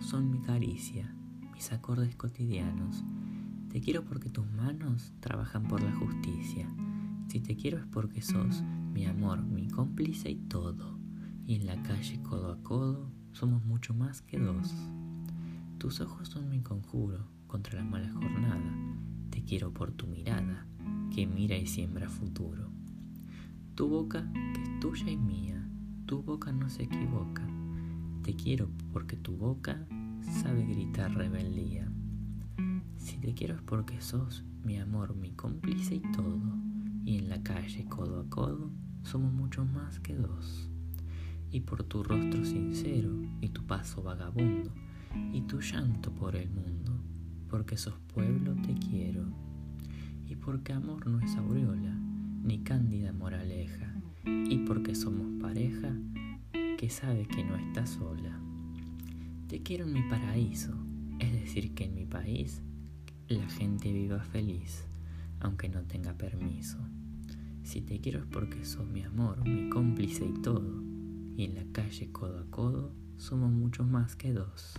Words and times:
son 0.00 0.30
mi 0.30 0.40
caricia, 0.40 1.14
mis 1.52 1.72
acordes 1.72 2.16
cotidianos. 2.16 3.04
Te 3.68 3.80
quiero 3.80 4.04
porque 4.04 4.28
tus 4.28 4.50
manos 4.50 5.12
trabajan 5.20 5.68
por 5.68 5.82
la 5.82 5.94
justicia. 5.94 6.68
Si 7.28 7.40
te 7.40 7.56
quiero 7.56 7.78
es 7.78 7.86
porque 7.86 8.20
sos 8.20 8.62
mi 8.92 9.06
amor, 9.06 9.42
mi 9.42 9.68
cómplice 9.68 10.30
y 10.30 10.36
todo. 10.36 10.98
Y 11.46 11.56
en 11.56 11.66
la 11.66 11.82
calle 11.82 12.20
codo 12.22 12.52
a 12.52 12.62
codo 12.62 13.10
somos 13.32 13.64
mucho 13.64 13.94
más 13.94 14.22
que 14.22 14.38
dos. 14.38 14.74
Tus 15.78 16.00
ojos 16.00 16.28
son 16.28 16.48
mi 16.50 16.60
conjuro 16.60 17.26
contra 17.46 17.78
la 17.78 17.84
mala 17.84 18.10
jornada. 18.12 18.76
Te 19.30 19.42
quiero 19.42 19.72
por 19.72 19.92
tu 19.92 20.06
mirada, 20.06 20.66
que 21.14 21.26
mira 21.26 21.56
y 21.56 21.66
siembra 21.66 22.08
futuro. 22.08 22.70
Tu 23.74 23.88
boca, 23.88 24.30
que 24.54 24.62
es 24.62 24.80
tuya 24.80 25.10
y 25.10 25.16
mía, 25.16 25.66
tu 26.06 26.22
boca 26.22 26.52
no 26.52 26.68
se 26.68 26.82
equivoca. 26.82 27.42
Te 28.22 28.36
quiero 28.36 28.70
porque 28.92 29.16
tu 29.16 29.36
boca 29.36 29.84
sabe 30.42 30.64
gritar 30.64 31.12
rebeldía. 31.12 31.90
Si 32.96 33.18
te 33.18 33.34
quiero 33.34 33.56
es 33.56 33.62
porque 33.62 34.00
sos 34.00 34.44
mi 34.64 34.78
amor, 34.78 35.16
mi 35.16 35.32
cómplice 35.32 35.96
y 35.96 36.02
todo. 36.12 36.40
Y 37.04 37.18
en 37.18 37.28
la 37.28 37.42
calle 37.42 37.84
codo 37.86 38.20
a 38.20 38.28
codo 38.30 38.70
somos 39.02 39.32
mucho 39.32 39.64
más 39.64 39.98
que 39.98 40.14
dos. 40.14 40.70
Y 41.50 41.60
por 41.62 41.82
tu 41.82 42.04
rostro 42.04 42.44
sincero 42.44 43.10
y 43.40 43.48
tu 43.48 43.66
paso 43.66 44.04
vagabundo 44.04 44.72
y 45.32 45.40
tu 45.40 45.60
llanto 45.60 46.12
por 46.12 46.36
el 46.36 46.48
mundo, 46.48 46.92
porque 47.50 47.76
sos 47.76 47.98
pueblo 48.14 48.54
te 48.54 48.74
quiero. 48.74 49.26
Y 50.28 50.36
porque 50.36 50.72
amor 50.72 51.08
no 51.08 51.18
es 51.18 51.34
aureola, 51.34 51.98
ni 52.44 52.60
cándida 52.60 53.12
moraleja, 53.12 53.92
y 54.24 54.58
porque 54.58 54.94
somos 54.94 55.42
pareja 55.42 55.92
que 56.82 56.90
sabe 56.90 57.24
que 57.26 57.44
no 57.44 57.54
está 57.54 57.86
sola. 57.86 58.40
Te 59.46 59.62
quiero 59.62 59.84
en 59.84 59.92
mi 59.92 60.02
paraíso, 60.02 60.74
es 61.20 61.30
decir, 61.32 61.76
que 61.76 61.84
en 61.84 61.94
mi 61.94 62.06
país 62.06 62.60
la 63.28 63.48
gente 63.50 63.92
viva 63.92 64.18
feliz, 64.24 64.84
aunque 65.38 65.68
no 65.68 65.84
tenga 65.84 66.14
permiso. 66.14 66.78
Si 67.62 67.82
te 67.82 68.00
quiero 68.00 68.18
es 68.18 68.26
porque 68.26 68.64
sos 68.64 68.84
mi 68.88 69.02
amor, 69.04 69.48
mi 69.48 69.70
cómplice 69.70 70.26
y 70.26 70.42
todo, 70.42 70.82
y 71.36 71.44
en 71.44 71.54
la 71.54 71.64
calle 71.70 72.10
codo 72.10 72.40
a 72.40 72.50
codo 72.50 72.92
somos 73.16 73.52
mucho 73.52 73.84
más 73.84 74.16
que 74.16 74.32
dos. 74.32 74.74